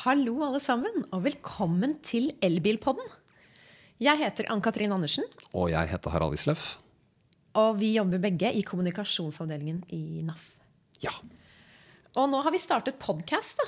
[0.00, 3.04] Hallo, alle sammen, og velkommen til Elbilpodden.
[4.00, 6.78] Jeg heter Ann-Katrin Andersen, Og jeg heter Harald Wisløff.
[7.54, 10.44] og vi jobber begge i kommunikasjonsavdelingen i NAF.
[11.02, 11.10] Ja.
[12.16, 13.66] Og nå har vi startet podkast, da.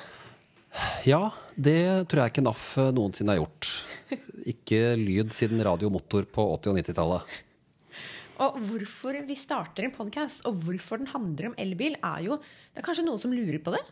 [1.05, 3.73] ja, det tror jeg ikke NAF noensinne har gjort.
[4.47, 7.41] Ikke lyd siden radiomotor på 80- og 90-tallet.
[8.43, 12.81] Og hvorfor vi starter en podkast, og hvorfor den handler om elbil, er jo Det
[12.81, 13.83] er kanskje noen som lurer på det?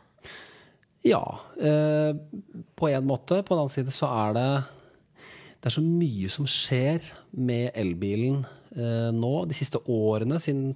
[1.07, 1.23] Ja,
[1.57, 2.13] eh,
[2.77, 3.41] på en måte.
[3.43, 4.51] På den annen side så er det
[5.61, 7.05] Det er så mye som skjer
[7.37, 9.33] med elbilen eh, nå.
[9.49, 10.73] De siste årene, siden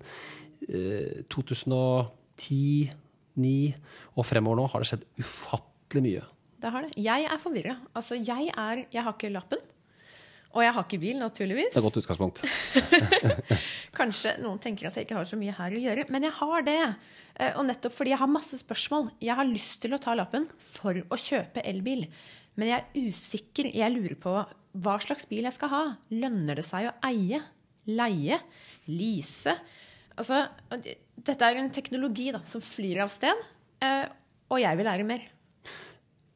[0.68, 2.92] eh, 2010,
[3.34, 3.74] 2009
[4.14, 6.24] og fremover nå, har det skjedd ufattelig mye.
[6.60, 6.92] Det har det.
[6.96, 7.76] Jeg er forvirra.
[7.94, 9.58] Altså, jeg er Jeg har ikke lappen.
[10.54, 11.72] Og jeg har ikke bil, naturligvis.
[11.74, 12.42] Det er et godt utgangspunkt.
[13.98, 16.66] Kanskje noen tenker at jeg ikke har så mye her å gjøre, men jeg har
[16.66, 16.76] det.
[17.34, 19.08] Eh, Og nettopp fordi jeg har masse spørsmål.
[19.24, 22.06] Jeg har lyst til å ta lappen for å kjøpe elbil.
[22.54, 23.70] Men jeg er usikker.
[23.74, 24.34] Jeg lurer på
[24.84, 25.82] hva slags bil jeg skal ha.
[26.14, 27.42] Lønner det seg å eie?
[27.90, 28.38] Leie?
[28.90, 29.56] Lease?
[30.14, 33.40] Altså, dette er en teknologi da, som flyr av sted,
[33.82, 34.04] eh,
[34.54, 35.24] og jeg vil lære mer.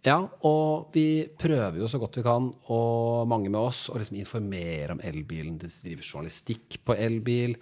[0.06, 4.20] Ja, og vi prøver jo så godt vi kan, og mange med oss, å liksom
[4.20, 5.56] informere om elbilen.
[5.58, 7.56] Det driver journalistikk på elbil,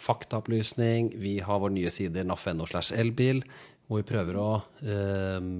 [0.00, 1.12] faktaopplysning.
[1.20, 3.44] Vi har vår nye side naf.no slash elbil,
[3.86, 4.48] hvor vi prøver å
[4.88, 5.50] eh,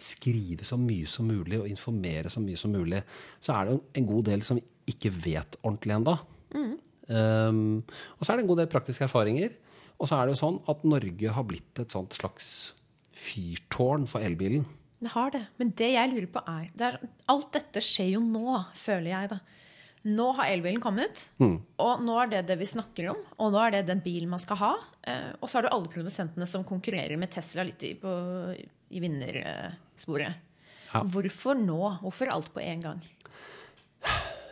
[0.00, 3.02] skrive så mye som mulig og informere så mye som mulig.
[3.42, 6.16] Så er det jo en god del som vi ikke vet ordentlig ennå.
[7.10, 7.80] Um,
[8.16, 9.56] og så er det en god del praktiske erfaringer.
[10.00, 12.70] Og så er det jo sånn at Norge har blitt et sånt slags
[13.20, 14.64] fyrtårn for elbilen.
[15.00, 15.42] Det har det.
[15.60, 17.00] Men det jeg lurer på er, det er
[17.32, 19.40] Alt dette skjer jo nå, føler jeg, da.
[20.10, 21.26] Nå har elbilen kommet,
[21.84, 23.18] og nå er det det vi snakker om.
[23.36, 24.70] Og nå er det den bilen man skal ha.
[25.04, 28.12] Eh, og så har du alle produsentene som konkurrerer med Tesla litt i, på,
[28.88, 30.46] i vinnersporet.
[30.90, 31.02] Ja.
[31.04, 31.80] Hvorfor nå?
[32.00, 33.02] Hvorfor alt på en gang?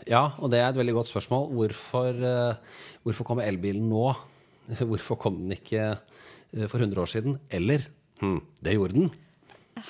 [0.08, 1.48] Ja, og det er et veldig godt spørsmål.
[1.56, 4.10] Hvorfor, eh, hvorfor kommer elbilen nå?
[4.91, 7.38] Hvorfor kom den ikke eh, for 100 år siden?
[7.48, 7.88] Eller
[8.20, 9.10] hm, det gjorde den.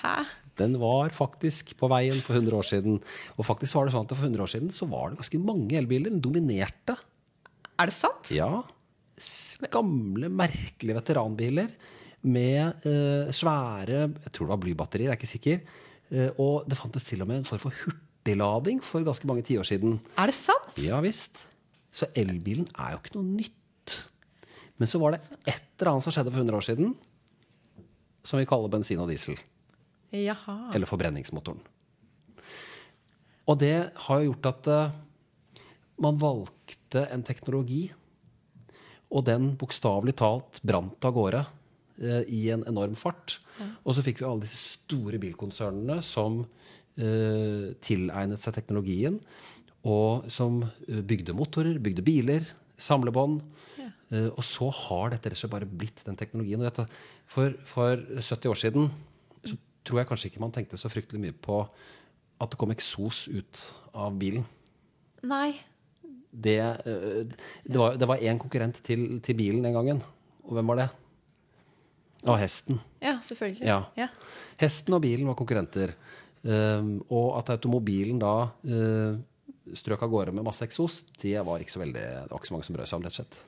[0.00, 0.14] Hæ?
[0.58, 2.98] Den var faktisk på veien for 100 år siden.
[3.38, 5.78] Og faktisk var det sånn at for 100 år siden så var det ganske mange
[5.78, 6.10] elbiler.
[6.10, 6.96] Den dominerte.
[7.78, 8.32] Er det sant?
[8.34, 8.64] Ja.
[9.70, 11.70] Gamle, merkelige veteranbiler
[12.28, 15.62] med eh, svære Jeg tror det var blybatteri, jeg er ikke sikker.
[16.10, 19.66] Eh, og det fantes til og med en form for hurtiglading for ganske mange tiår
[19.68, 19.98] siden.
[20.18, 20.74] Er det sant?
[20.82, 21.38] Ja visst.
[21.94, 23.98] Så elbilen er jo ikke noe nytt.
[24.78, 26.92] Men så var det et eller annet som skjedde for 100 år siden,
[28.26, 29.38] som vi kaller bensin og diesel.
[30.14, 30.70] Jaha.
[30.74, 31.60] Eller forbrenningsmotoren.
[33.48, 33.76] Og det
[34.06, 34.96] har jo gjort at eh,
[36.04, 37.86] man valgte en teknologi,
[39.08, 43.38] og den bokstavelig talt brant av gårde eh, i en enorm fart.
[43.82, 46.42] Og så fikk vi alle disse store bilkonsernene som
[47.00, 49.16] eh, tilegnet seg teknologien,
[49.88, 53.38] og som bygde motorer, bygde biler, samlebånd.
[54.10, 56.64] Og så har dette rett og slett bare blitt den teknologien.
[57.30, 58.88] For, for 70 år siden
[59.88, 61.62] tror jeg kanskje ikke man tenkte så fryktelig mye på
[62.38, 63.64] at det kom eksos ut
[63.96, 64.44] av bilen.
[65.26, 65.56] Nei.
[66.30, 67.24] Det, eh,
[67.64, 70.02] det var, det var én konkurrent til, til bilen den gangen.
[70.46, 70.88] Og hvem var det?
[72.18, 72.80] Det var hesten.
[73.02, 73.66] Ja, selvfølgelig.
[73.66, 73.80] Ja.
[73.98, 74.08] ja.
[74.60, 75.94] Hesten og bilen var konkurrenter.
[76.42, 79.18] Um, og at automobilen da uh,
[79.74, 82.54] strøk av gårde med masse eksos, det var ikke så veldig Det var ikke så
[82.54, 83.38] mange som brød seg om, rett og slett.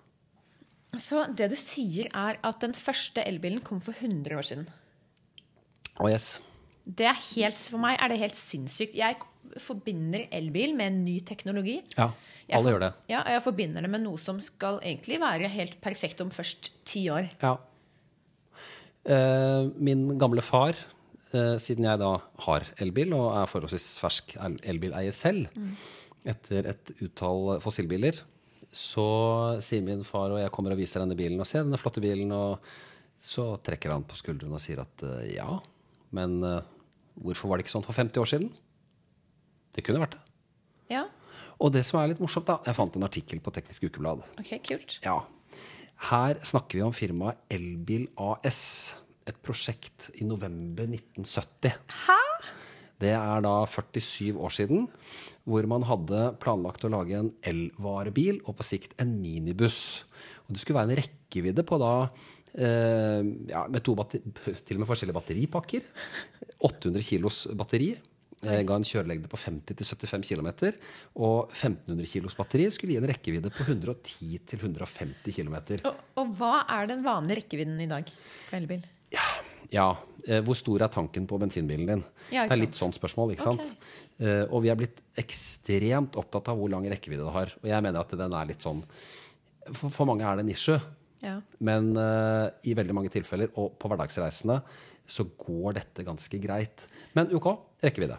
[0.98, 4.66] Så det du sier, er at den første elbilen kom for 100 år siden.
[6.00, 6.38] Og yes.
[6.90, 8.94] Det er helt, for meg er det helt sinnssykt.
[8.98, 9.16] Jeg
[9.60, 11.80] forbinder elbil med en ny teknologi.
[11.96, 12.10] Ja,
[12.50, 12.92] alle for- gjør det.
[13.10, 16.70] Ja, og jeg forbinder det med noe som skal egentlig være helt perfekt om først
[16.88, 17.28] ti år.
[17.42, 17.56] Ja.
[19.10, 20.76] Eh, min gamle far,
[21.32, 22.10] eh, siden jeg da
[22.46, 24.34] har elbil og er forholdsvis fersk
[24.68, 25.48] elbileier selv,
[26.28, 28.18] etter et utall fossilbiler,
[28.70, 32.00] så sier min far, og jeg kommer og viser denne bilen, og ser denne flotte
[32.04, 32.60] bilen, og
[33.20, 35.48] så trekker han på skuldrene og sier at eh, ja,
[36.16, 36.60] men uh,
[37.20, 38.50] hvorfor var det ikke sånn for 50 år siden?
[39.76, 40.22] Det kunne vært det.
[40.90, 41.04] Ja,
[41.60, 44.22] Og det som er litt morsomt, da, jeg fant en artikkel på Teknisk Ukeblad.
[44.40, 44.96] ok, kult.
[45.04, 45.18] Ja.
[46.08, 48.94] Her snakker vi om firmaet Elbil AS.
[49.28, 51.76] Et prosjekt i november 1970.
[52.06, 52.16] Hæ?
[53.00, 54.88] Det er da 47 år siden,
[55.48, 60.02] hvor man hadde planlagt å lage en elvarebil og på sikt en minibuss.
[60.48, 61.92] Og det skulle være en rekkevidde på da
[62.54, 64.32] ja, med to batteri,
[64.66, 65.90] til og med forskjellige batteripakker.
[66.66, 67.92] 800 kilos batteri.
[68.40, 70.48] Eh, ga en kjørelengde på 50-75 km.
[71.20, 75.58] Og 1500 kilos batteri skulle gi en rekkevidde på 110-150 km.
[75.90, 78.86] Og, og hva er den vanlige rekkevidden i dag på elbil?
[79.70, 79.90] Ja.
[80.24, 82.04] Eh, hvor stor er tanken på bensinbilen din?
[82.32, 82.94] Ja, det er litt sant.
[82.94, 83.34] sånn spørsmål.
[83.34, 83.66] ikke sant?
[83.66, 83.90] Ok.
[84.24, 87.52] Eh, og vi er blitt ekstremt opptatt av hvor lang rekkevidde det har.
[87.60, 88.80] Og jeg mener at den er litt sånn
[89.68, 90.80] For, for mange er det nisje.
[91.24, 91.36] Ja.
[91.58, 94.60] Men uh, i veldig mange tilfeller, og på hverdagsreisene,
[95.10, 96.86] så går dette ganske greit.
[97.18, 97.50] Men OK,
[97.84, 98.18] rekkevidde.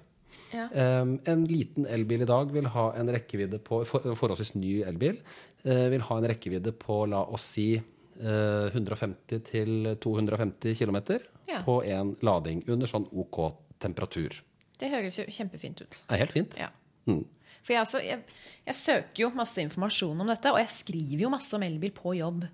[0.52, 0.68] Ja.
[1.02, 5.18] Um, en liten elbil i dag vil ha en rekkevidde på for, Forholdsvis ny elbil
[5.66, 11.02] uh, vil ha en rekkevidde på la oss si uh, 150 til 250 km
[11.50, 11.64] Ja.
[11.66, 13.40] på en lading under sånn OK
[13.82, 14.36] temperatur.
[14.80, 16.04] Det høres jo kjempefint ut.
[16.08, 16.58] Det er helt fint.
[16.60, 16.70] Ja.
[17.10, 17.24] Mm.
[17.62, 18.22] For jeg, altså, jeg,
[18.66, 22.16] jeg søker jo masse informasjon om dette, og jeg skriver jo masse om elbil på
[22.18, 22.46] jobb.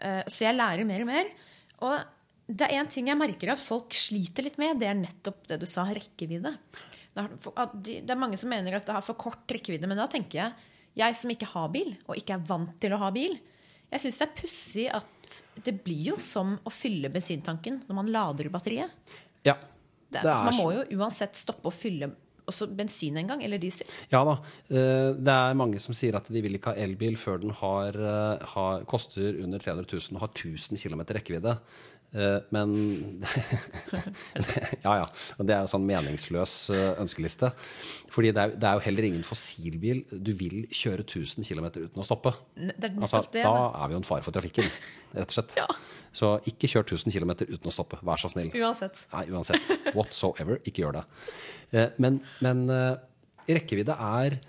[0.00, 1.30] Eh, så jeg lærer mer og mer.
[1.86, 1.94] Og
[2.50, 5.60] det er én ting jeg merker at folk sliter litt med, det er nettopp det
[5.62, 6.54] du sa, rekkevidde.
[7.14, 10.68] Det er, mange som mener at det har for kort rekkevidde, men da tenker jeg,
[10.98, 13.36] jeg som ikke har bil, og ikke er vant til å ha bil,
[13.90, 18.10] jeg syns det er pussig at det blir jo som å fylle bensintanken når man
[18.14, 19.14] lader batteriet.
[19.46, 19.56] Ja.
[20.10, 22.10] Det, Det man må jo uansett stoppe å fylle
[22.50, 23.86] også bensin en gang, eller diesel.
[24.12, 24.36] Ja da.
[24.70, 27.96] eh, Det er mange som sier at de vil ikke ha elbil før den har,
[27.96, 31.56] eh, har, koster under 300 000 og har 1000 km rekkevidde.
[32.12, 32.72] Eh, Men
[34.86, 35.06] Ja ja.
[35.38, 37.52] Det er jo sånn meningsløs eh, ønskeliste.
[38.10, 42.02] Fordi det er, det er jo heller ingen fossilbil du vil kjøre 1000 km uten
[42.02, 42.32] å stoppe.
[42.56, 43.44] Altså, det.
[43.46, 43.54] da
[43.84, 44.66] er vi jo en fare for trafikken,
[45.14, 45.54] rett og slett.
[45.60, 45.68] Ja.
[46.16, 48.00] Så ikke kjør 1000 km uten å stoppe.
[48.06, 48.50] Vær så snill.
[48.58, 49.04] Uansett.
[49.14, 49.70] Nei, uansett.
[49.94, 50.58] Whatsoever.
[50.66, 51.04] Ikke gjør det.
[51.70, 52.66] Eh, Men, men
[53.46, 54.40] rekkevidde er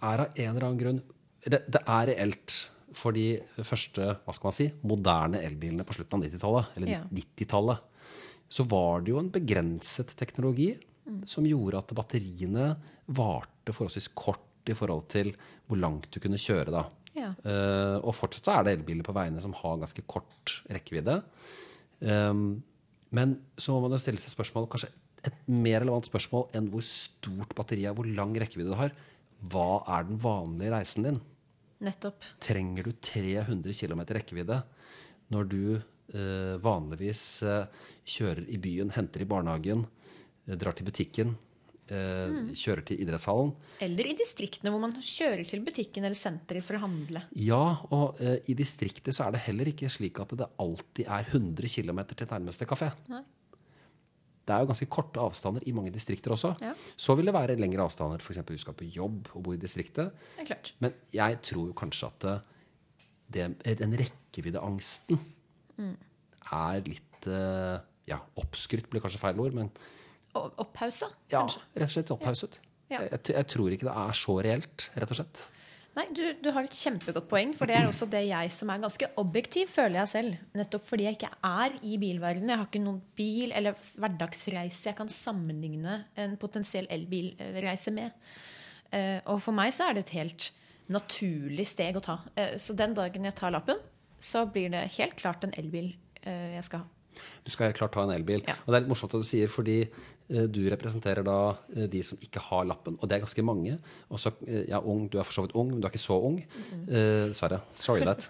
[0.00, 1.00] er av en eller annen grunn
[1.44, 2.54] Det, det er reelt
[2.96, 7.02] for de første hva skal man si, moderne elbilene på slutten av 90-tallet, eller Ja.
[7.14, 7.88] 90-tallet,
[8.50, 10.72] så var det jo en begrenset teknologi
[11.28, 12.72] som gjorde at batteriene
[13.14, 15.32] varte forholdsvis kort i forhold til
[15.68, 16.84] hvor langt du kunne kjøre da.
[17.16, 17.30] Ja.
[17.42, 21.20] Uh, og fortsatt så er det elbiler på veiene som har ganske kort rekkevidde.
[22.00, 22.60] Um,
[23.14, 24.92] men så må man jo stille seg spørsmål, kanskje
[25.26, 28.94] et mer relevant spørsmål enn hvor stort batteriet er, hvor lang rekkevidde du har.
[29.50, 31.20] Hva er den vanlige reisen din?
[31.80, 32.24] Nettopp.
[32.44, 34.60] Trenger du 300 km rekkevidde
[35.32, 39.86] når du eh, vanligvis eh, kjører i byen, henter i barnehagen,
[40.46, 41.36] eh, drar til butikken,
[41.88, 43.52] eh, kjører til idrettshallen?
[43.86, 47.24] Eller i distriktene hvor man kjører til butikken eller senteret for å handle.
[47.38, 47.62] Ja,
[47.94, 51.70] og eh, i distriktet så er det heller ikke slik at det alltid er 100
[51.78, 52.92] km til nærmeste kafé.
[53.12, 53.22] Nei.
[54.50, 56.50] Det er jo ganske korte avstander i mange distrikter også.
[56.64, 56.72] Ja.
[56.98, 58.40] Så vil det være lengre avstander, f.eks.
[58.48, 60.10] du skal på jobb og bo i distriktet.
[60.40, 60.72] Det klart.
[60.82, 62.26] Men jeg tror jo kanskje at
[63.30, 63.46] det,
[63.78, 65.20] den rekkeviddeangsten
[66.50, 67.78] er litt eh,
[68.10, 69.70] Ja, oppskrytt blir kanskje feil ord, men
[70.34, 71.60] Opphausa, kanskje?
[71.62, 72.58] ja, rett og slett opphauset.
[72.90, 73.00] Ja.
[73.06, 75.40] Jeg, jeg tror ikke det er så reelt, rett og slett.
[75.98, 78.82] Nei, du, du har et kjempegodt poeng, for det er også det jeg som er
[78.84, 80.36] ganske objektiv, føler jeg selv.
[80.54, 82.52] Nettopp fordi jeg ikke er i bilverdenen.
[82.52, 88.14] Jeg har ikke noen bil eller hverdagsreise jeg kan sammenligne en potensiell elbilreise med.
[88.94, 90.50] Eh, og for meg så er det et helt
[90.94, 92.20] naturlig steg å ta.
[92.38, 93.82] Eh, så den dagen jeg tar lappen,
[94.20, 95.90] så blir det helt klart en elbil
[96.22, 96.99] eh, jeg skal ha.
[97.44, 98.44] Du skal helt klart ha en elbil.
[98.48, 98.56] Ja.
[98.64, 101.38] Og det er litt morsomt at du sier, fordi eh, du representerer da
[101.74, 103.78] eh, de som ikke har lappen, og det er ganske mange.
[104.10, 106.04] Og så, eh, ja, ung, du er for så vidt ung, men du er ikke
[106.04, 106.40] så ung.
[106.70, 106.86] Mm.
[107.32, 107.62] Dessverre.
[107.78, 108.28] Sorry that.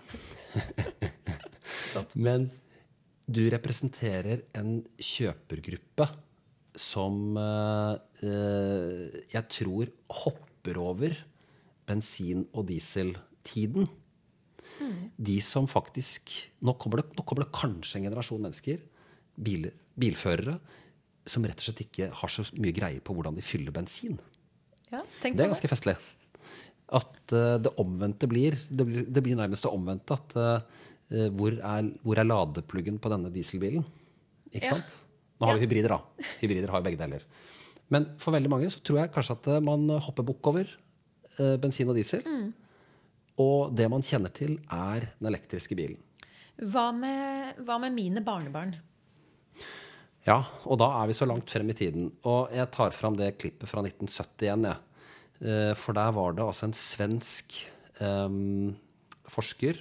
[2.27, 2.51] men
[3.31, 6.09] du representerer en kjøpergruppe
[6.81, 9.91] som uh, jeg tror
[10.23, 11.17] hopper over
[11.87, 13.89] bensin- og dieseltiden.
[15.20, 16.31] De som faktisk
[16.65, 18.79] Nå kommer, det, nå kommer det kanskje en generasjon mennesker,
[19.41, 20.58] biler, bilførere,
[21.29, 24.17] som rett og slett ikke har så mye greie på hvordan de fyller bensin.
[24.91, 25.96] Ja, Det er ganske festlig.
[26.91, 30.17] At uh, det omvendte blir Det blir, det blir nærmest det omvendte.
[30.17, 33.84] At uh, hvor, er, hvor er ladepluggen på denne dieselbilen?
[34.50, 34.79] Ikke Ja.
[34.81, 34.96] sant?
[35.41, 36.27] Nå har vi hybrider, da.
[36.43, 37.22] Hybrider har jo begge deler.
[37.89, 41.55] Men for veldig mange så tror jeg kanskje at eh, man hopper bukk over eh,
[41.62, 42.20] bensin og diesel.
[43.41, 46.01] Og det man kjenner til, er den elektriske bilen.
[46.60, 48.75] Hva med, hva med mine barnebarn?
[50.27, 52.10] Ja, og da er vi så langt frem i tiden.
[52.29, 54.77] Og jeg tar fram det klippet fra 1970 igjen, jeg.
[54.77, 54.87] Ja.
[55.81, 57.55] For der var det altså en svensk
[58.05, 58.75] um,
[59.25, 59.79] forsker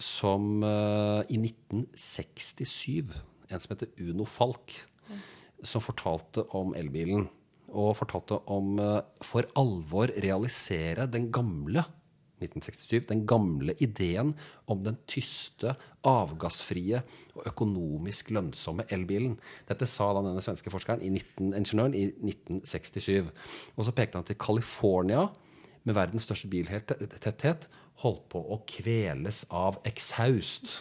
[0.00, 3.12] som uh, i 1967,
[3.50, 4.72] en som heter Uno Falk,
[5.60, 7.28] som fortalte om elbilen.
[7.76, 11.84] Og fortalte om uh, for alvor realisere den gamle
[12.42, 14.34] 1967, den gamle ideen
[14.70, 15.74] om den tyste,
[16.06, 17.00] avgassfrie
[17.34, 19.38] og økonomisk lønnsomme elbilen.
[19.68, 23.32] Dette sa da denne svenske forskeren, i 19, ingeniøren, i 1967.
[23.76, 25.26] Og så pekte han til California,
[25.86, 27.68] med verdens største biltetthet,
[28.02, 30.76] holdt på å kveles av exhaust.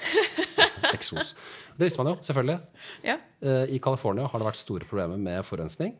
[0.95, 1.33] eksos.
[1.77, 2.57] Det visste man jo, selvfølgelig.
[3.05, 3.19] Ja.
[3.41, 5.95] Eh, I California har det vært store problemer med forurensning.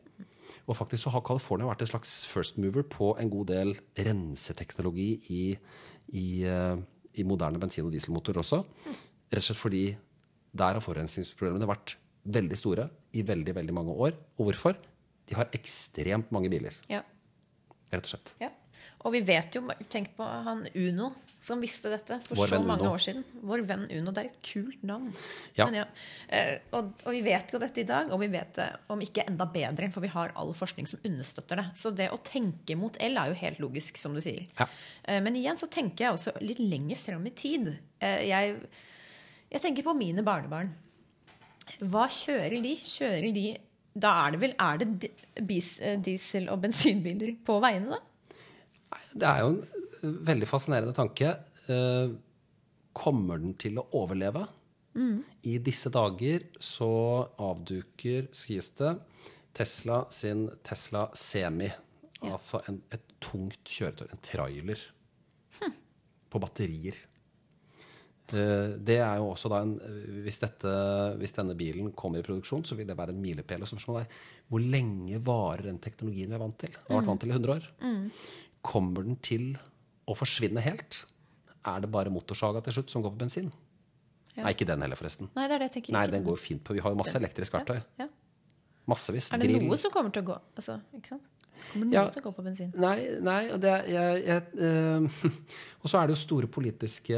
[0.65, 5.09] Og faktisk så har California vært en slags first mover på en god del renseteknologi
[5.33, 5.43] i,
[6.13, 6.75] i, eh,
[7.19, 8.63] i moderne bensin- og dieselmotorer også.
[8.85, 9.85] Rett og slett fordi
[10.55, 14.17] der har forurensningsproblemene vært veldig store i veldig, veldig mange år.
[14.39, 14.77] Og hvorfor?
[15.25, 17.01] De har ekstremt mange biler, ja.
[17.91, 18.33] rett og slett.
[18.41, 18.51] Ja.
[19.05, 21.12] Og vi vet jo, tenk på han Uno
[21.45, 22.93] som visste dette for Vår så mange Uno.
[22.95, 23.25] år siden.
[23.45, 24.13] Vår venn Uno.
[24.15, 25.12] Det er et kult navn.
[25.53, 25.67] Ja.
[25.67, 25.83] Men ja.
[26.33, 29.27] Eh, og, og vi vet jo dette i dag, og vi vet det om ikke
[29.29, 31.67] enda bedre, for vi har all forskning som understøtter det.
[31.77, 34.47] Så det å tenke mot el er jo helt logisk, som du sier.
[34.57, 34.65] Ja.
[35.03, 37.69] Eh, men igjen så tenker jeg også litt lenger frem i tid.
[38.01, 38.57] Eh, jeg,
[39.53, 40.74] jeg tenker på mine barnebarn.
[41.85, 42.74] Hva kjører de?
[42.81, 43.45] Kjører de
[43.97, 45.07] Da er det vel Er det
[46.05, 48.14] diesel- og bensinbiler på veiene, da?
[49.15, 51.33] Det er jo en veldig fascinerende tanke.
[51.71, 52.13] Eh,
[52.95, 54.45] Kommer den til å overleve?
[55.43, 56.87] I disse dager så
[57.43, 58.93] avduker, sies det,
[59.55, 61.67] Tesla sin Tesla Semi.
[62.23, 64.79] Altså en, et tungt kjøretøy, en trailer,
[66.31, 66.95] på batterier.
[68.31, 69.75] Eh, Det er jo også da en
[70.23, 70.71] hvis, dette,
[71.19, 73.67] hvis denne bilen kommer i produksjon, så vil det være en milepæl.
[73.67, 76.71] Hvor lenge varer den teknologien vi er vant til?
[76.71, 77.69] Vi har vært vant til i 100 år.
[78.65, 79.51] Kommer den til
[80.10, 81.03] å forsvinne helt?
[81.65, 83.51] Er det bare motorsaga til slutt som går på bensin?
[84.36, 85.29] Nei, ikke den heller, forresten.
[85.38, 85.95] Nei, det er det jeg tenker.
[85.95, 86.75] Nei, den går jo fint på.
[86.75, 87.77] Vi har jo masse elektrisk verktøy.
[88.01, 88.10] Ja.
[88.91, 89.29] Massevis.
[89.34, 89.63] Er det Grill.
[89.65, 91.31] noe som kommer til å gå altså, ikke sant?
[91.72, 92.03] Kommer noe Ja.
[92.13, 92.74] til å gå på bensin?
[92.77, 95.07] Nei, nei og, det, jeg, jeg, øh,
[95.81, 97.17] og så er det jo store politiske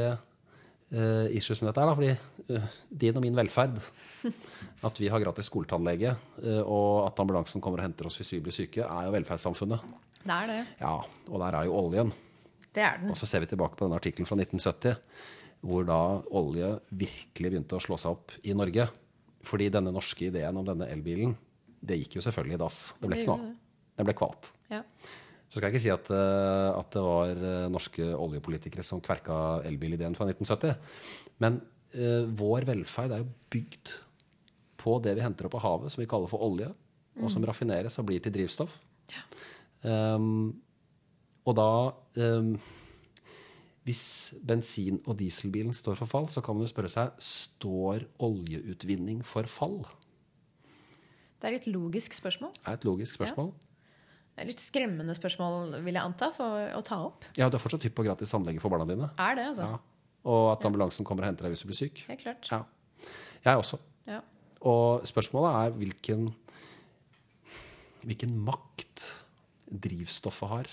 [0.92, 1.96] eh, issues med dette her, da.
[1.98, 3.76] Fordi eh, din og min velferd,
[4.88, 6.14] at vi har gratis skoletannlege,
[6.44, 9.84] eh, og at ambulansen kommer og henter oss hvis vi blir syke, er jo velferdssamfunnet.
[10.28, 10.62] Det er det.
[10.82, 10.94] Ja,
[11.32, 12.10] og der er jo oljen.
[12.74, 13.12] Det er den.
[13.12, 14.98] Og så ser vi tilbake på denne artikkelen fra 1970,
[15.64, 16.00] hvor da
[16.36, 18.88] olje virkelig begynte å slå seg opp i Norge.
[19.48, 21.32] Fordi denne norske ideen om denne elbilen,
[21.80, 22.82] det gikk jo selvfølgelig i dass.
[22.98, 23.56] Det ble ikke noe av.
[23.98, 24.50] Den ble kvalt.
[24.70, 24.82] Ja.
[25.48, 29.62] Så skal jeg ikke si at, eh, at det var eh, norske oljepolitikere som kverka
[29.68, 30.76] elbilideen fra 1970.
[31.40, 31.56] Men
[31.94, 33.94] uh, vår velferd er jo bygd
[34.78, 36.68] på det vi henter opp av havet, som vi kaller for olje,
[37.18, 38.76] og som raffineres og blir til drivstoff.
[39.86, 40.60] Um,
[41.46, 41.68] og da
[42.18, 42.56] um,
[43.86, 49.22] Hvis bensin- og dieselbilen står for fall, så kan man jo spørre seg står oljeutvinning
[49.24, 49.78] for fall.
[51.40, 52.52] Det er et logisk spørsmål.
[52.58, 53.52] Det er et logisk spørsmål.
[54.38, 57.24] Det er litt skremmende spørsmål, vil jeg anta, for å ta opp.
[57.38, 59.08] Ja, du er fortsatt hypp på gratis tannlege for barna dine.
[59.18, 59.70] Er det, altså?
[59.72, 59.78] Ja.
[60.28, 62.04] Og at ambulansen kommer og henter deg hvis du blir syk.
[62.10, 62.50] Helt klart.
[62.52, 62.60] Ja.
[63.46, 63.80] Jeg også.
[64.06, 64.20] Ja.
[64.68, 66.28] Og spørsmålet er hvilken,
[68.04, 68.77] hvilken makt
[69.70, 70.68] drivstoffet har.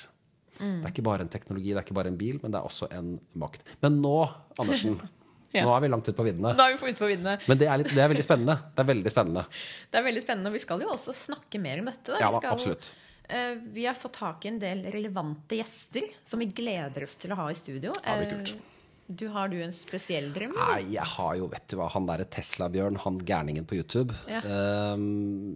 [0.59, 0.79] Mm.
[0.81, 2.67] Det er ikke bare en teknologi, det er ikke bare en bil, men det er
[2.69, 3.65] også en makt.
[3.83, 4.17] Men nå,
[4.61, 4.99] Andersen,
[5.55, 5.61] Ja.
[5.63, 6.49] nå er vi langt ute på viddene.
[6.57, 7.37] Da er vi ute på viddene.
[7.47, 8.55] Men det er, litt, det er veldig spennende.
[8.75, 9.43] Det er veldig spennende.
[9.91, 10.49] Det er veldig spennende.
[10.51, 12.11] og Vi skal jo også snakke mer om dette.
[12.11, 12.17] Da.
[12.19, 12.89] Ja vi, skal, absolutt.
[13.29, 17.31] eh, vi har fått tak i en del relevante gjester som vi gleder oss til
[17.31, 17.93] å ha i studio.
[18.03, 18.74] Ja, det blir kult.
[19.07, 20.53] Eh, Du, har du en spesiell drøm?
[20.57, 24.13] Nei, jeg har jo, vet du hva, han derre Tesla-Bjørn, han gærningen på YouTube.
[24.27, 24.39] Ja.
[24.41, 24.95] eh,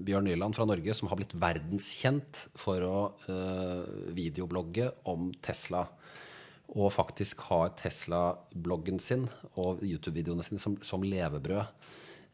[0.05, 5.87] Bjørn Nyland fra Norge, som har blitt verdenskjent for å eh, videoblogge om Tesla.
[6.77, 9.23] Og faktisk har Tesla-bloggen sin
[9.57, 11.65] og YouTube-videoene sine som, som levebrød.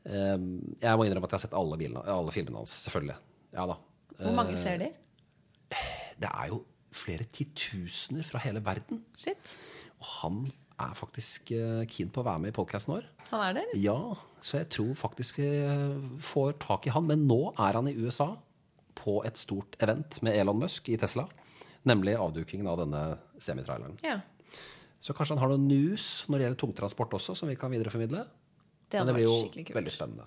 [0.05, 0.35] Eh,
[0.83, 3.15] jeg må innrømme at jeg har sett alle, bilene, alle filmene hans, selvfølgelig.
[3.55, 3.79] Ja da.
[4.19, 4.91] Hvor mange ser de?
[6.19, 6.59] Det er jo
[6.95, 9.01] flere titusener fra hele verden.
[9.19, 9.55] Shit.
[9.99, 10.43] Og han
[10.81, 13.07] er faktisk eh, keen på å være med i podkasten vår.
[13.31, 13.71] Han er der?
[13.79, 13.99] Ja,
[14.43, 15.49] så jeg tror faktisk vi
[16.23, 17.07] får tak i han.
[17.09, 18.33] Men nå er han i USA
[18.95, 21.27] på et stort event med Elon Musk i Tesla.
[21.85, 23.03] Nemlig avdukingen av denne
[23.41, 23.97] semitraileren.
[24.05, 24.19] Ja.
[25.03, 28.23] Så kanskje han har noen news når det gjelder tungtransport også, som vi kan videreformidle.
[28.89, 30.25] Det Men det blir jo veldig spennende.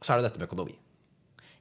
[0.00, 0.74] Og så er det dette med økonomi.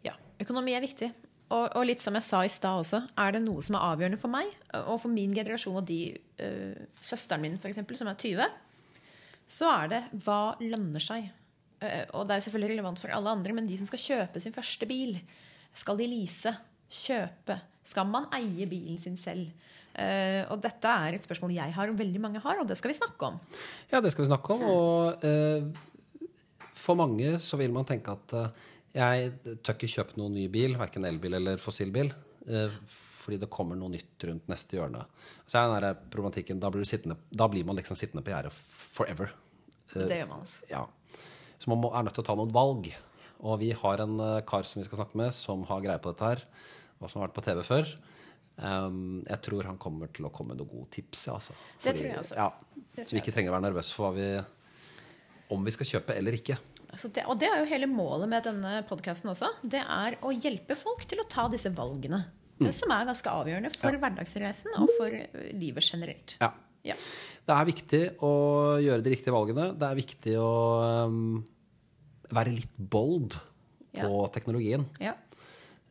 [0.05, 1.11] Ja, økonomi er viktig.
[1.49, 4.21] Og, og litt som jeg sa i stad også, er det noe som er avgjørende
[4.21, 4.51] for meg
[4.83, 6.13] og for min generasjon og de
[6.45, 8.45] øh, søsteren min for eksempel, som er 20,
[9.49, 11.31] så er det hva lønner seg.
[11.79, 14.41] Uh, og det er jo selvfølgelig relevant for alle andre, men de som skal kjøpe
[14.43, 15.15] sin første bil,
[15.73, 16.51] skal de lease?
[16.91, 17.55] Kjøpe?
[17.87, 19.47] Skal man eie bilen sin selv?
[19.95, 22.91] Uh, og dette er et spørsmål jeg har, og veldig mange har, og det skal
[22.91, 23.39] vi snakke om.
[23.89, 24.65] Ja, det skal vi snakke om.
[24.69, 26.27] Og uh,
[26.77, 28.37] for mange så vil man tenke at
[28.95, 32.11] jeg tør ikke kjøpe noen ny bil, verken elbil eller fossilbil,
[32.49, 32.77] eh,
[33.19, 35.03] fordi det kommer noe nytt rundt neste hjørne.
[35.45, 38.33] Så er den der problematikken, da blir, du sittende, da blir man liksom sittende på
[38.33, 39.33] gjerdet forever.
[39.93, 40.65] Det gjør man altså.
[40.71, 40.85] Ja.
[41.59, 42.91] Så man må, er nødt til å ta noen valg.
[43.39, 46.13] Og vi har en eh, kar som vi skal snakke med, som har greie på
[46.13, 46.45] dette her,
[46.99, 47.97] og som har vært på TV før.
[48.59, 51.27] Um, jeg tror han kommer til å komme med noen gode tips.
[51.31, 51.53] Altså.
[51.79, 52.35] Det tror jeg også.
[52.35, 52.49] Ja,
[52.97, 54.33] så vi ikke trenger å være nervøse for vi
[55.53, 56.57] om vi skal kjøpe eller ikke.
[56.89, 59.51] Det, og det er jo hele målet med denne podkasten også.
[59.61, 62.23] Det er å hjelpe folk til å ta disse valgene.
[62.59, 62.71] Mm.
[62.75, 66.33] Som er ganske avgjørende for hverdagsreisen og for eh, livet generelt.
[66.41, 66.49] Ja.
[66.83, 66.95] Ja.
[67.45, 68.31] Det er viktig å
[68.81, 69.69] gjøre de riktige valgene.
[69.79, 70.49] Det er viktig å
[71.07, 71.39] um,
[72.35, 73.37] være litt bold
[73.95, 74.27] på Ja.
[74.33, 74.85] teknologien.
[75.01, 75.15] Ja.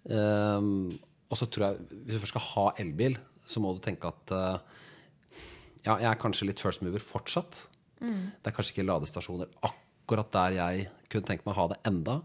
[0.09, 0.90] Um,
[1.28, 4.33] og så tror jeg, hvis du først skal ha elbil, så må du tenke at
[4.35, 4.61] uh,
[5.87, 7.62] ja, jeg er kanskje litt first mover fortsatt.
[7.99, 12.23] Det er kanskje ikke ladestasjoner akkurat der jeg kunne tenkt meg å ha det enda.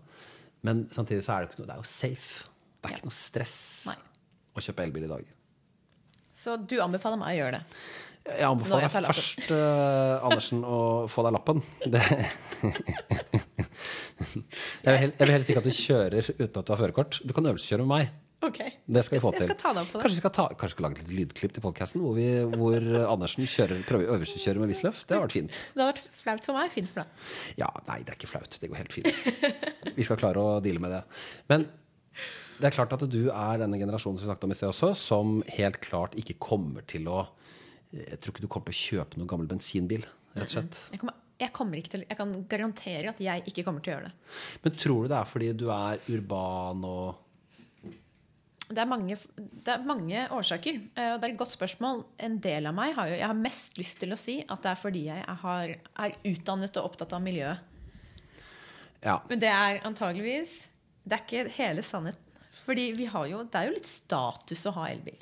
[0.64, 2.44] Men samtidig så er det ikke noe, det er jo safe.
[2.82, 2.98] Det er Ja.
[2.98, 3.96] ikke noe stress Nei.
[4.56, 5.26] å kjøpe elbil i dag.
[6.34, 7.64] Så du anbefaler meg å gjøre det.
[8.24, 11.62] Jeg anbefaler jeg først, uh, Andersen, å få deg lappen.
[14.84, 17.20] Jeg vil helst ikke at du kjører uten at du har førerkort.
[17.28, 18.12] Du kan øvelseskjøre med meg.
[18.44, 18.58] Ok.
[18.92, 19.56] Det skal vi få Jeg til.
[19.56, 23.46] Kanskje vi skal, ta, kanskje skal lage et lydklipp til podkasten hvor, vi- hvor Andersen
[23.48, 25.06] kjører, prøver å øvelseskjøre med Wisløff.
[25.08, 25.54] Det har vært fint.
[25.74, 26.72] Det hadde vært flaut for meg.
[26.76, 27.30] Fint for deg.
[27.62, 28.58] Ja, nei, det er ikke flaut.
[28.60, 29.96] Det går helt fint.
[29.96, 31.04] Vi skal klare å deale med det.
[31.54, 31.66] Men
[32.60, 34.92] det er klart at du er denne generasjonen som vi snakket om i sted også,
[35.00, 37.24] som helt klart ikke kommer til å
[37.94, 40.04] Jeg tror ikke du kommer til å kjøpe noen gammel bensinbil,
[40.36, 40.78] rett og slett.
[40.92, 43.98] Jeg, kommer, jeg, kommer ikke til, jeg kan garantere at jeg ikke kommer til å
[44.00, 44.16] gjøre det.
[44.64, 47.20] Men tror du det er fordi du er urban og
[48.70, 50.78] Det er mange, det er mange årsaker.
[50.96, 52.06] eh, Og det er et godt spørsmål.
[52.20, 54.72] En del av meg har jo Jeg har mest lyst til å si at det
[54.72, 57.60] er fordi jeg har, er utdannet og opptatt av miljøet.
[59.04, 59.18] Ja.
[59.30, 60.70] Men det er antageligvis
[61.06, 62.20] Det er ikke hele sannheten.
[62.64, 65.18] Fordi vi har jo, det er jo litt status å ha elbil.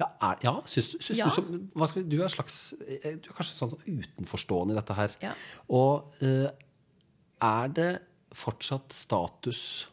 [0.00, 1.26] Ja, er, ja syns, syns Ja.
[1.28, 4.78] du som hva skal vi, Du er slags eh, Du er kanskje sånn utenforstående i
[4.80, 5.14] dette her.
[5.22, 5.34] Ja.
[5.70, 6.48] Og eh,
[7.40, 7.90] er det
[8.34, 9.86] fortsatt status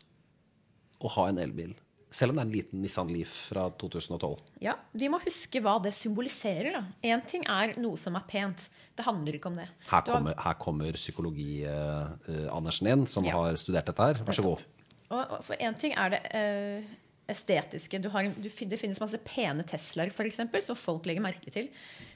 [1.01, 1.75] å ha en elbil?
[2.09, 4.37] Selv om det er en liten Nissan Leaf fra 2012.
[4.63, 6.71] Ja, Vi må huske hva det symboliserer.
[6.77, 6.83] da.
[7.03, 8.69] Én ting er noe som er pent.
[8.95, 9.67] Det handler ikke om det.
[9.89, 13.31] Her kommer, her kommer psykologi-Andersen inn, som Ja.
[13.33, 14.13] har studert dette her.
[14.25, 14.63] Vær så god.
[15.09, 16.83] Og, og for én ting er det uh,
[17.29, 18.01] estetiske.
[18.01, 21.69] Du har, en- du, det finnes masse pene Teslaer eksempel, som folk legger merke til.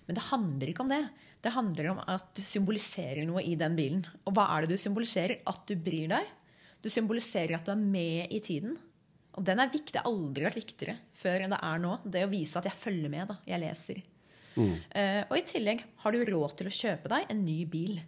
[0.08, 1.10] Men det handler ikke om det.
[1.42, 4.06] Det handler om at du symboliserer noe i den bilen.
[4.26, 5.40] Og hva er det du symboliserer?
[5.48, 6.26] At du bryr deg.
[6.82, 8.78] Du symboliserer at du er med i tiden.
[9.40, 9.94] Og den er viktig.
[9.96, 11.98] Det har aldri vært viktigere før enn det er nå.
[12.04, 13.30] Det å vise at jeg følger med.
[13.32, 14.02] da, Jeg leser.
[14.58, 18.02] Eh, og i tillegg har du råd til å kjøpe deg en ny bil.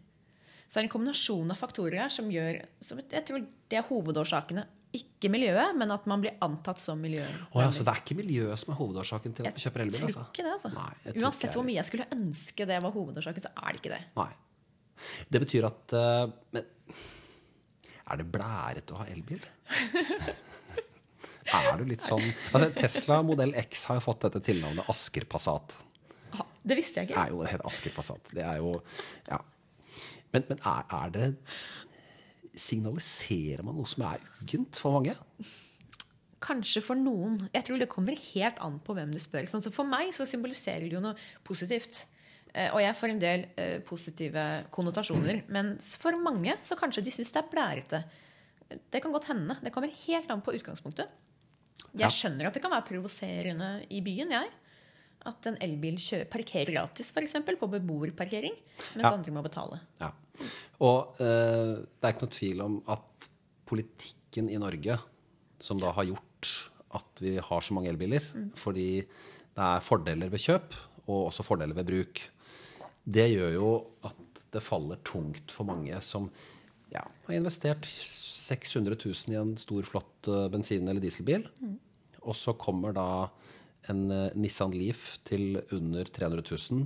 [0.68, 3.86] Så det er en kombinasjon av faktorer her som gjør som Jeg tror det er
[3.88, 4.66] hovedårsakene.
[4.94, 7.48] Ikke miljøet, men at man blir antatt som miljøet.
[7.56, 10.04] Oh, ja, så det er ikke miljøet som er hovedårsaken til at du kjøper elbil?
[10.06, 10.26] Altså.
[10.30, 10.70] ikke det, altså.
[10.76, 13.94] Nei, ikke Uansett hvor mye jeg skulle ønske det var hovedårsaken, så er det ikke
[13.96, 14.02] det.
[14.20, 14.30] Nei.
[15.34, 16.68] Det betyr at uh, Men
[18.04, 19.42] er det blærete å ha elbil?
[21.60, 25.78] er du litt sånn altså, Tesla modell X har jo fått dette tilnavnet Asker Passat.
[26.64, 27.24] Det visste jeg Det ikke.
[27.28, 28.30] er jo det heter Asker Passat.
[28.34, 28.76] Det er jo
[29.30, 29.40] Ja.
[30.34, 31.28] Men, men er, er det
[32.54, 35.16] Signaliserer man noe som er uggent for mange?
[36.44, 37.40] Kanskje for noen.
[37.56, 39.48] Jeg tror det kommer helt an på hvem du spør.
[39.50, 41.16] Sånn, så for meg så symboliserer det jo noe
[41.48, 42.04] positivt.
[42.54, 44.44] Eh, Og jeg får en del eh, positive
[44.76, 45.44] konnotasjoner.
[45.56, 48.04] Men for mange så kanskje de syns det er blærete.
[48.92, 49.58] Det kan godt hende.
[49.64, 51.10] Det kommer helt an på utgangspunktet.
[52.02, 54.50] Jeg skjønner at det kan være provoserende i byen, jeg.
[55.30, 55.96] At en elbil
[56.32, 57.36] parkerer gratis, f.eks.
[57.60, 58.56] på beboerparkering,
[58.96, 59.14] mens Ja.
[59.14, 59.80] andre må betale.
[60.02, 60.10] Ja.
[60.84, 63.30] Og eh, det er ikke noe tvil om at
[63.70, 64.98] politikken i Norge,
[65.64, 66.52] som da har gjort
[66.94, 68.26] at vi har så mange elbiler,
[68.60, 69.02] fordi
[69.54, 70.76] det er fordeler ved kjøp
[71.08, 72.20] og også fordeler ved bruk,
[73.06, 73.70] det gjør jo
[74.08, 76.28] at det faller tungt for mange som
[76.94, 77.88] ja, har investert
[78.44, 81.46] 600 000 i en stor, flott eh, bensin- eller dieselbil,
[82.24, 83.08] og så kommer da
[83.92, 86.86] en eh, Nissan Leaf til under 300 000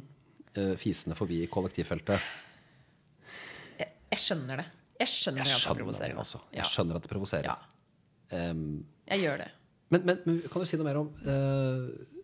[0.58, 2.22] eh, fisende forbi kollektivfeltet.
[3.78, 4.68] Jeg, jeg skjønner det.
[4.98, 5.94] Jeg skjønner, Jeg at det provoserer.
[5.94, 6.40] skjønner det, altså.
[6.58, 7.50] Ja, skjønner at det provoserer.
[7.52, 7.58] Ja.
[8.52, 8.64] Um,
[9.08, 9.50] jeg gjør det.
[9.94, 12.17] men, men, men kan du si noe mer om eh,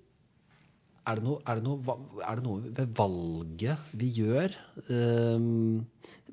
[1.03, 4.55] er, det noe, er, det noe, er det noe ved valget vi gjør?
[4.87, 5.81] um,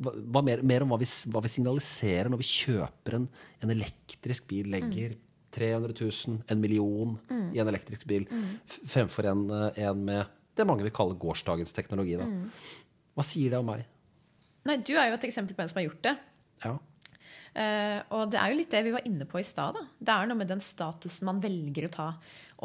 [0.01, 3.27] hva, mer, mer om hva vi, hva vi signaliserer når vi kjøper en,
[3.61, 5.17] en elektrisk bil, legger
[5.55, 7.17] 300 000, en million
[7.51, 8.53] i en elektrisk bil, mm.
[8.89, 12.17] fremfor en, eh, en med det mange vil kalle gårsdagens teknologi.
[12.21, 12.27] Da.
[13.17, 13.85] Hva sier det om meg?
[14.69, 16.15] Nei, du er jo et eksempel på en som har gjort det.
[16.65, 16.75] Ja.
[17.51, 19.79] Uh, og det er jo litt det vi var inne på i stad.
[19.99, 22.09] Det er noe med den statusen man velger å ta.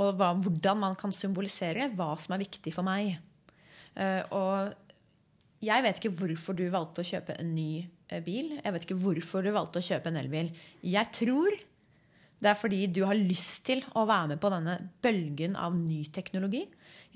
[0.02, 3.16] Og hva, hvordan man kan symbolisere hva som er viktig for meg.
[3.96, 4.74] Eh, og
[5.64, 8.58] jeg vet ikke hvorfor du valgte å kjøpe en ny eh, bil.
[8.60, 10.52] Jeg vet ikke hvorfor du valgte å kjøpe en elbil.
[10.84, 11.56] Jeg tror
[12.44, 16.04] det er fordi du har lyst til å være med på denne bølgen av ny
[16.14, 16.66] teknologi.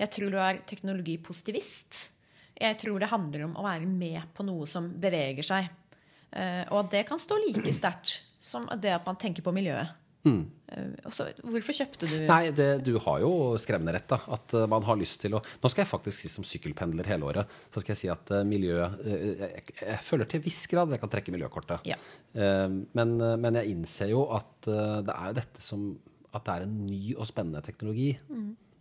[0.00, 2.00] Jeg tror du er teknologipositivist.
[2.60, 5.68] Jeg tror det handler om å være med på noe som beveger seg.
[6.32, 9.99] Eh, og at det kan stå like sterkt som det at man tenker på miljøet.
[10.28, 13.30] Eh, Også, hvorfor kjøpte du Nei, det, du har jo
[13.60, 14.08] skremmende rett.
[14.10, 17.08] da At uh, man har lyst til å Nå skal jeg faktisk si som sykkelpendler
[17.10, 17.58] hele året.
[17.72, 21.02] Så skal jeg si at miljøet miljø uh, jeg, jeg føler til viss grad jeg
[21.02, 21.86] kan trekke miljøkortet.
[21.88, 21.96] Ja.
[22.36, 25.86] men, men jeg innser jo at det er jo dette som
[26.30, 28.12] At det er en ny og spennende teknologi.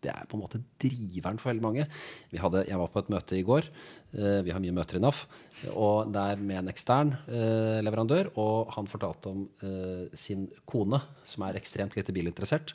[0.02, 1.86] Det er på en måte driveren for veldig mange.
[2.32, 3.68] Vi hadde, jeg var på et møte i går.
[4.46, 5.26] vi har mye møter i NAF.
[5.76, 7.12] Og der med en ekstern
[7.84, 8.32] leverandør.
[8.40, 9.44] Og han fortalte om
[10.16, 12.74] sin kone, som er ekstremt lite bilinteressert.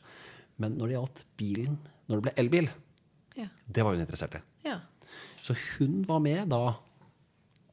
[0.60, 2.68] Men når det gjaldt bilen, når det ble elbil,
[3.36, 3.48] Ja.
[3.66, 4.42] det var hun interessert i.
[4.68, 4.80] ja.
[5.42, 6.76] Så hun var med da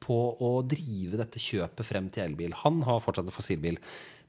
[0.01, 2.51] på å drive dette kjøpet frem til elbil.
[2.65, 3.77] Han har fortsatt en fossilbil,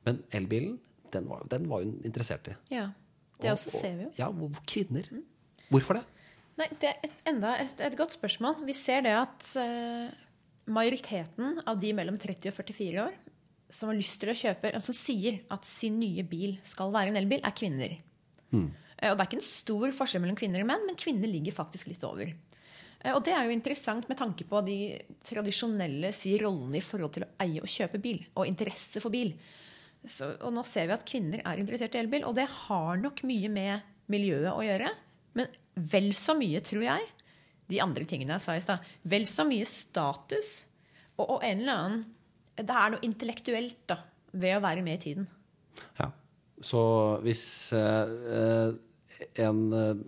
[0.07, 0.77] men elbilen,
[1.11, 2.55] den var, den var hun interessert i.
[2.75, 2.91] ja.
[3.43, 4.11] Det Og- også ser vi jo.
[4.19, 4.31] Ja,
[4.71, 5.09] kvinner.
[5.73, 6.05] Hvorfor det?
[6.61, 8.59] Nei, det er et, enda et, et godt spørsmål.
[8.69, 10.11] Vi ser det at uh,
[10.71, 13.15] majoriteten av de mellom 30 og 44 år
[13.73, 17.17] som har lyst til å kjøpe, som sier at sin nye bil skal være en
[17.23, 17.95] elbil, er kvinner.
[18.53, 21.57] Eh, Og det er ikke en stor forskjell mellom kvinner og menn, men kvinner ligger
[21.57, 22.29] faktisk litt over.
[23.01, 24.77] Eh, Og det er jo interessant med tanke på de
[25.25, 29.33] tradisjonelle si, rollene i forhold til å eie og kjøpe bil, og interesse for bil.
[30.09, 33.23] Så, og nå ser vi at kvinner er interessert i elbil, og det har nok
[33.29, 34.91] mye med miljøet å gjøre.
[35.39, 35.51] Men
[35.93, 37.11] vel så mye, tror jeg,
[37.71, 40.55] de andre tingene jeg sa i stad, vel så mye status
[41.17, 42.03] og, og en eller annen
[42.59, 43.97] Det er noe intellektuelt da,
[44.33, 45.29] ved å være med i tiden.
[46.01, 46.11] Ja.
[46.63, 46.83] Så
[47.25, 48.75] hvis eh,
[49.41, 50.03] en, eh,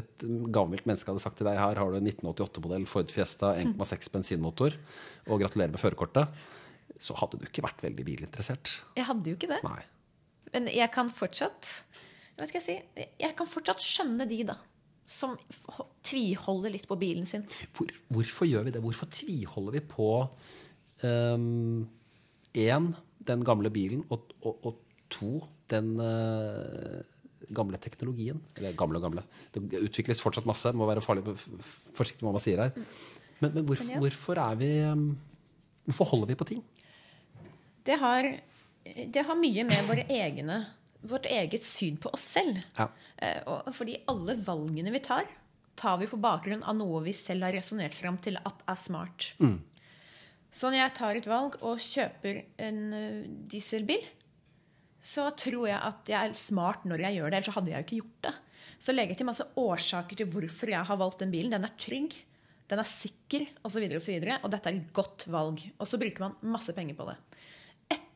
[0.00, 0.24] et
[0.54, 4.78] gammelt menneske hadde sagt til deg her har du en 1988-modell Ford Fiesta 1,6 bensinmotor,
[5.28, 6.42] og gratulerer med førerkortet,
[7.00, 8.74] så hadde du ikke vært veldig bilinteressert.
[8.98, 9.60] Jeg hadde jo ikke det.
[9.64, 9.80] Nei.
[10.52, 11.70] Men jeg kan fortsatt
[12.36, 13.06] Hva skal jeg si?
[13.22, 14.56] Jeg kan fortsatt skjønne de, da.
[15.08, 15.34] Som
[16.06, 17.44] tviholder litt på bilen sin.
[17.76, 18.82] Hvor, hvorfor gjør vi det?
[18.84, 20.10] Hvorfor tviholder vi på
[21.02, 22.92] én,
[23.28, 25.32] den gamle bilen, og, og, og to,
[25.72, 27.02] den uh,
[27.52, 28.40] gamle teknologien?
[28.56, 29.26] Eller gamle og gamle.
[29.52, 30.72] Det utvikles fortsatt masse.
[30.78, 32.72] Må være farlig forsiktig med hva man sier her.
[33.42, 34.02] Men, men hvorfor, Men ja.
[34.06, 35.06] hvorfor er vi um,
[35.82, 36.60] Hvorfor holder vi på ting?
[37.86, 38.28] Det har,
[38.84, 40.58] det har mye med våre egne,
[41.02, 42.62] vårt eget syn på oss selv.
[42.78, 42.88] Ja.
[43.16, 45.26] Eh, fordi alle valgene vi tar,
[45.78, 49.32] tar vi på bakgrunn av noe vi selv har resonnert fram til at er smart.
[50.52, 54.04] Så når jeg tar et valg og kjøper en eh, dieselbil,
[55.02, 57.38] så tror jeg at jeg er smart når jeg gjør det.
[57.38, 58.34] Ellers så hadde jeg jo ikke gjort det.
[58.82, 61.54] Så legger jeg til masse årsaker til hvorfor jeg har valgt den bilen.
[61.54, 62.14] Den er trygg,
[62.70, 63.64] den er sikker osv.
[63.64, 65.64] Og, så videre, og, så videre, og dette er et godt valg.
[65.78, 67.16] Og så bruker man masse penger på det.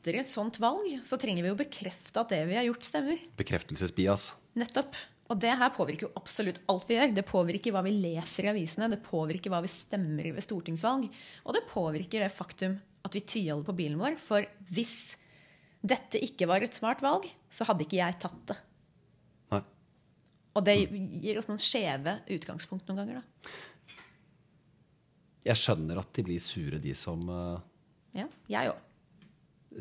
[0.07, 3.19] Etter et sånt valg så trenger vi jo bekrefte at det vi har gjort, stemmer.
[3.41, 4.29] Bekreftelsesbias.
[4.55, 4.95] Nettopp.
[5.27, 7.11] Og det her påvirker jo absolutt alt vi gjør.
[7.17, 11.09] Det påvirker hva vi leser i avisene, det påvirker hva vi stemmer ved stortingsvalg.
[11.43, 14.15] Og det påvirker det faktum at vi tviholder på bilen vår.
[14.23, 15.17] For hvis
[15.83, 18.61] dette ikke var et smart valg, så hadde ikke jeg tatt det.
[19.57, 19.63] Nei.
[20.55, 23.59] Og det gir oss noen skjeve utgangspunkt noen ganger, da.
[25.51, 27.59] Jeg skjønner at de blir sure, de som uh...
[28.15, 28.86] Ja, jeg òg.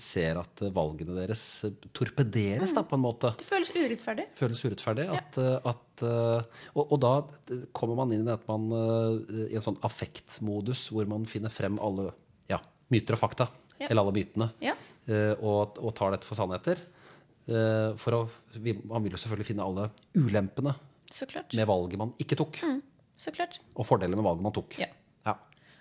[0.02, 3.32] Ser at eh, valgene deres torpederes, torpederes, da, på en måte.
[3.40, 4.26] Det føles urettferdig.
[4.40, 5.08] føles urettferdig.
[5.16, 5.60] At, ja.
[5.72, 7.14] at, eh, og, og da
[7.76, 12.10] kommer man inn i man eh, i en sånn affektmodus hvor man finner frem alle
[12.52, 12.60] ja,
[12.94, 13.50] myter og fakta.
[13.80, 13.90] Ja.
[13.90, 14.50] Eller alle mytene.
[14.64, 14.76] Ja.
[15.12, 16.80] eh, og, og tar dette for sannheter.
[17.46, 18.26] Eh, For å,
[18.90, 20.74] man vil jo selvfølgelig finne alle ulempene
[21.54, 22.60] med valget man ikke tok.
[23.16, 23.60] Så klart.
[23.76, 24.76] Og fordeler med valget man tok.
[24.82, 24.90] Ja.
[25.28, 25.38] Ja.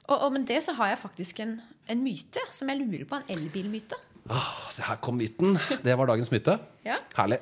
[0.06, 1.56] Og, og med det så har jeg faktisk en,
[1.90, 3.20] en myte som jeg lurer på.
[3.20, 3.98] En elbilmyte.
[4.32, 5.58] Ah, se her kom myten.
[5.84, 6.58] Det var dagens myte.
[6.88, 6.98] Ja.
[7.16, 7.38] Herlig.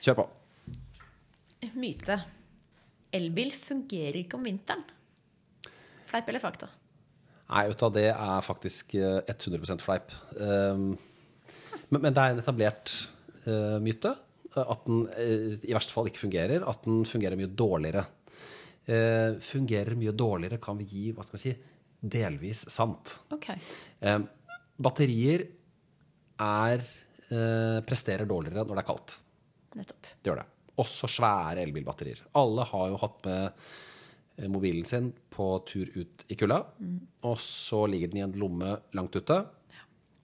[0.00, 0.26] Kjør på.
[1.76, 2.16] Myte.
[3.12, 4.84] Elbil fungerer ikke om vinteren.
[6.08, 6.68] Fleip eller fakta?
[7.48, 10.12] Nei, vet du, hva, det er faktisk eh, 100 fleip.
[10.36, 10.90] Um,
[11.88, 12.94] men, men det er en etablert
[13.44, 16.64] eh, myte eh, at den eh, i verste fall ikke fungerer.
[16.68, 18.04] At den fungerer mye dårligere.
[18.88, 21.54] Eh, fungerer mye dårligere kan vi gi hva skal vi si,
[22.00, 23.16] delvis sant.
[23.34, 23.58] Okay.
[24.00, 24.20] Eh,
[24.78, 25.46] batterier
[26.38, 26.84] er,
[27.30, 29.18] eh, presterer dårligere når det er kaldt.
[29.78, 30.02] Nettopp.
[30.22, 30.46] Det gjør det.
[30.78, 32.22] Også svære elbilbatterier.
[32.38, 33.52] Alle har jo hatt med
[34.38, 36.62] eh, mobilen sin på tur ut i kulda.
[37.24, 39.42] Og så ligger den i en lomme langt ute.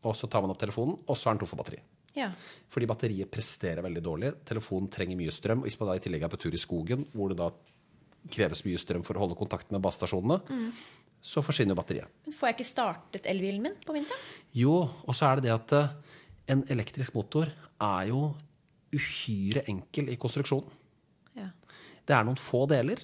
[0.04, 1.80] Og så tar man opp telefonen, og så er den tom for batteri.
[2.14, 2.30] Ja.
[2.70, 4.32] Fordi batteriet presterer veldig dårlig.
[4.46, 5.64] Telefonen trenger mye strøm.
[5.64, 7.50] og Hvis man da i tillegg er på tur i skogen, hvor det da
[8.30, 10.38] kreves mye strøm for å holde kontakten med basestasjonene,
[11.24, 12.10] så forsvinner batteriet.
[12.26, 14.24] Men får jeg ikke startet elbilen min på vinteren?
[14.56, 16.18] Jo, og så er det det at eh,
[16.52, 18.26] en elektrisk motor er jo
[18.94, 20.68] uhyre enkel i konstruksjonen.
[21.38, 21.48] Ja.
[22.04, 23.00] Det er noen få deler.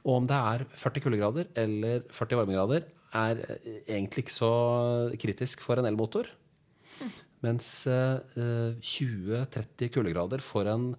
[0.00, 4.54] Og om det er 40 kuldegrader eller 40 varmegrader, er eh, egentlig ikke så
[5.20, 6.32] kritisk for en elmotor.
[7.44, 8.40] Mens eh,
[8.80, 10.94] 20-30 kuldegrader for en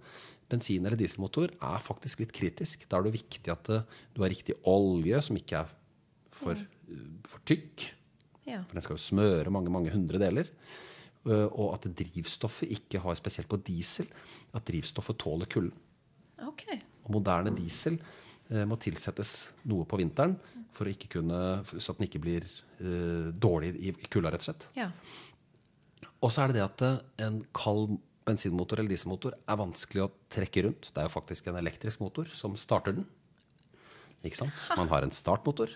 [0.52, 2.86] bensin- eller dieselmotor er faktisk litt kritisk.
[2.90, 5.74] Da er det viktig at eh, du har riktig olje, som ikke er
[6.36, 7.88] for, eh, for tykk.
[8.46, 8.62] Ja.
[8.68, 10.52] For den skal jo smøre mange mange hundre deler.
[11.26, 14.08] Eh, Og at drivstoffet ikke har, spesielt på diesel,
[14.54, 15.74] at drivstoffet tåler kulden.
[16.52, 16.82] Okay.
[17.06, 17.98] Og moderne diesel
[18.52, 20.36] eh, må tilsettes noe på vinteren
[20.76, 22.44] for å ikke kunne, så at den ikke blir
[22.82, 24.66] uh, dårlig i, kulda, rett og slett.
[24.76, 24.90] Ja.
[26.20, 26.84] Og så er det det at
[27.24, 27.94] en kald
[28.28, 30.90] bensinmotor eller dieselmotor er vanskelig å trekke rundt.
[30.92, 33.08] Det er jo faktisk en elektrisk motor som starter den.
[34.26, 34.66] Ikke sant?
[34.76, 35.72] Man har en startmotor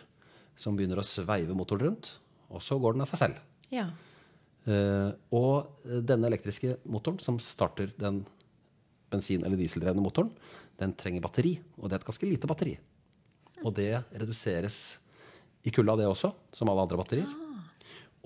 [0.60, 2.12] som begynner å sveive motoren rundt,
[2.52, 3.42] og så går den av seg selv.
[3.72, 3.88] Ja.
[4.68, 8.24] Uh, og denne elektriske motoren som starter den
[9.10, 10.32] bensin- eller dieseldrevne motoren,
[10.80, 12.76] den trenger batteri, og det er et ganske lite batteri.
[13.66, 14.98] Og det reduseres
[15.68, 17.32] i kulda, det også, som alle andre batterier.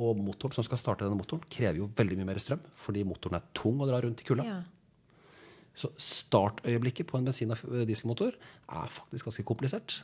[0.01, 3.39] Og motoren som skal starte denne motoren, krever jo veldig mye mer strøm, fordi motoren
[3.39, 4.45] er tung å dra rundt i kulda.
[4.45, 4.61] ja.
[5.73, 9.95] Så startøyeblikket på en bensin- og dieselmotor er faktisk ganske komplisert.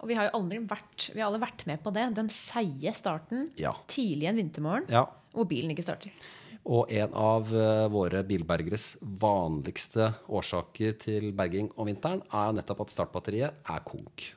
[0.00, 2.08] Og vi har jo aldri vært, vi har alle vært med på det.
[2.18, 3.72] Den seige starten Ja.
[3.88, 6.10] tidlig en vintermorgen Ja, hvor bilen ikke starter.
[6.66, 12.90] Og en av eh, våre bilbergeres vanligste årsaker til berging om vinteren er nettopp at
[12.90, 14.32] startbatteriet er konk.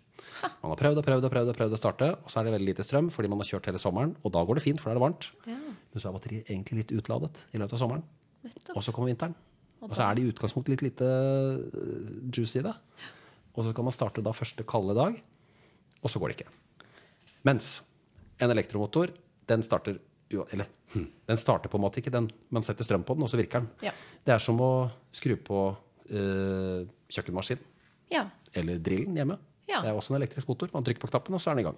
[0.62, 2.54] Man har prøvd og prøvd og prøvd, og prøvd å starte, og så er det
[2.54, 4.16] veldig lite strøm fordi man har kjørt hele sommeren.
[4.24, 5.30] Og da går det fint, for da er det varmt.
[5.50, 5.58] Ja.
[5.90, 8.04] Men så er batteriet egentlig litt utladet i løpet av sommeren.
[8.46, 8.76] Nettopp.
[8.78, 9.34] Og så kommer vinteren.
[9.82, 12.76] Og så er det i utgangspunktet litt lite eh, juice i det.
[13.58, 15.18] Og så kan man starte da første kalde dag,
[16.04, 16.52] og så går det ikke.
[17.48, 17.82] Mens
[18.40, 19.12] en elektromotor,
[19.50, 19.98] den starter
[20.30, 22.12] jo- Eller hm, den starter på en måte ikke.
[22.12, 23.70] Den, man setter strøm på den, og så virker den.
[23.82, 23.92] Ja.
[24.26, 25.76] Det er som å skru på
[26.10, 27.64] eh, kjøkkenmaskinen.
[28.10, 28.24] Ja.
[28.54, 29.38] eller drillen hjemme.
[29.70, 29.82] Ja.
[29.84, 30.70] Det er også en elektrisk motor.
[30.74, 31.78] Man trykker på knappen, og så er den i gang.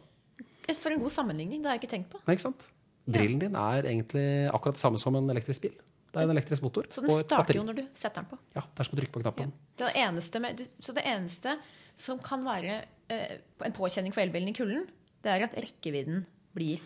[0.80, 1.62] For en god sammenligning.
[1.62, 2.22] Det har jeg ikke tenkt på.
[2.24, 2.68] Nei, ikke sant?
[3.12, 5.76] Drillen din er egentlig akkurat det samme som en elektrisk bil.
[6.12, 8.40] Det er en elektrisk motor Så den starter jo når du setter den på.
[8.56, 9.54] Ja, det er som å trykke på knappen.
[9.80, 11.56] Det det med, så det eneste
[11.96, 12.82] som kan være
[13.12, 14.88] en påkjenning for elbilen i kulden,
[15.22, 16.24] det er at rekkevidden
[16.56, 16.82] blir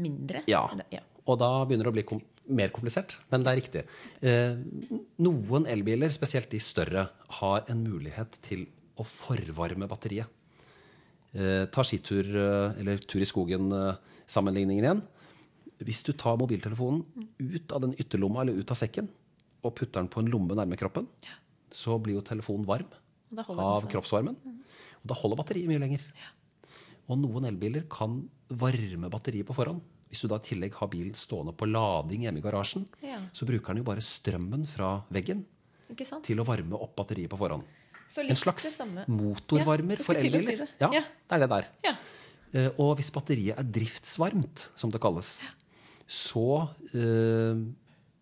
[0.00, 0.42] mindre.
[0.50, 0.66] Ja.
[0.92, 1.02] Ja.
[1.28, 2.22] Og da begynner det å bli kom
[2.52, 3.18] mer komplisert.
[3.30, 3.82] Men det er riktig.
[4.26, 4.56] Eh,
[5.22, 7.06] noen elbiler, spesielt de større,
[7.38, 8.64] har en mulighet til
[8.98, 10.30] å forvarme batteriet.
[11.32, 15.04] Eh, ta skitur eh, eller tur i skogen-sammenligningen igjen.
[15.82, 19.08] Hvis du tar mobiltelefonen ut av den ytterlomma eller ut av sekken
[19.62, 21.08] og putter den på en lomme nærme kroppen,
[21.72, 22.90] så blir jo telefonen varm
[23.48, 24.36] av kroppsvarmen.
[25.02, 26.00] Og da holder batteriet mye lenger.
[27.10, 29.80] Og noen elbiler kan varme batteriet på forhånd.
[30.12, 33.18] Hvis du da i tillegg har bilen stående på lading hjemme i garasjen, Ja.
[33.32, 35.44] så bruker den jo bare strømmen fra veggen
[36.22, 37.64] til å varme opp batteriet på forhånd.
[38.18, 38.66] En slags
[39.08, 40.40] motorvarmer Ja, for elbiler.
[40.66, 40.66] si.
[40.80, 41.00] Ja, Ja.
[41.00, 41.66] det er det der.
[41.84, 41.96] Ja.
[42.52, 45.40] Eh, Og hvis batteriet er driftsvarmt, som det kalles,
[46.06, 47.72] så uh,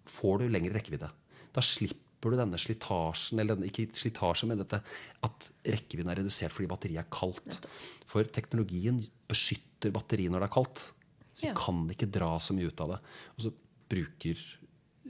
[0.06, 1.10] får du lengre rekkevidde.
[1.52, 1.96] Da slipper
[2.28, 4.82] du denne slitasjen, eller denne, ikke slitasje, men dette
[5.24, 7.64] at rekkevidden er redusert fordi batteriet er kaldt.
[8.04, 10.82] For teknologien beskytter batteriet når det er kaldt.
[11.32, 11.54] Så Ja.
[11.54, 12.98] du kan ikke dra så mye ut av det.
[13.38, 13.52] Og så
[13.88, 14.36] bruker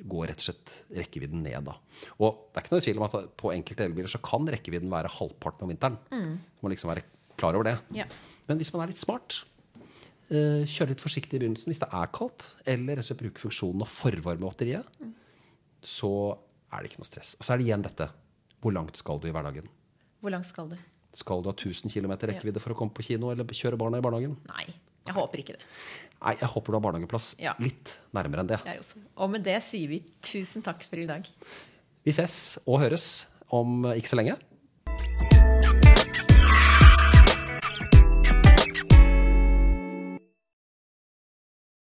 [0.07, 1.65] går rett og slett rekkevidden ned.
[1.67, 1.75] Da.
[2.23, 5.11] Og det er ikke noe tvil om at på enkelte elbiler så kan rekkevidden være
[5.11, 5.99] halvparten om vinteren.
[6.09, 7.03] Du må liksom være
[7.37, 7.79] klar over det.
[7.93, 8.07] Ja.
[8.49, 9.43] Men hvis man er litt smart,
[10.31, 13.43] eh, kjøre litt forsiktig i begynnelsen hvis det er kaldt, eller rett og slett bruke
[13.43, 14.87] funksjonen å forvarme batteriet,
[15.83, 16.39] så
[16.73, 17.35] er det ikke noe stress.
[17.39, 18.07] Og så er det igjen dette.
[18.61, 19.67] Hvor langt skal du i hverdagen?
[20.21, 20.77] Hvor langt skal du?
[21.17, 24.05] Skal du ha 1000 km rekkevidde for å komme på kino eller kjøre barna i
[24.05, 24.37] barnehagen?
[24.51, 24.67] Nei,
[25.09, 25.65] jeg håper ikke det.
[26.21, 27.55] Nei, jeg håper du har barnehageplass Ja.
[27.59, 28.61] litt nærmere enn det.
[29.17, 31.27] Og med det sier vi tusen takk for i dag.
[32.05, 34.37] Vi ses og høres om ikke så lenge.